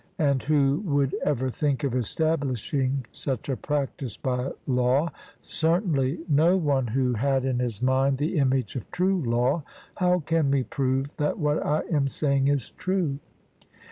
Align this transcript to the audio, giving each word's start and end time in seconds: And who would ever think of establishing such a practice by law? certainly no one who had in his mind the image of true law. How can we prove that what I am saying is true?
And 0.17 0.41
who 0.41 0.79
would 0.83 1.13
ever 1.23 1.51
think 1.51 1.83
of 1.83 1.93
establishing 1.93 3.05
such 3.11 3.49
a 3.49 3.55
practice 3.55 4.17
by 4.17 4.49
law? 4.65 5.11
certainly 5.43 6.21
no 6.27 6.57
one 6.57 6.87
who 6.87 7.13
had 7.13 7.45
in 7.45 7.59
his 7.59 7.83
mind 7.83 8.17
the 8.17 8.39
image 8.39 8.75
of 8.75 8.89
true 8.89 9.21
law. 9.21 9.61
How 9.97 10.19
can 10.21 10.49
we 10.49 10.63
prove 10.63 11.15
that 11.17 11.37
what 11.37 11.63
I 11.63 11.81
am 11.91 12.07
saying 12.07 12.47
is 12.47 12.71
true? 12.71 13.19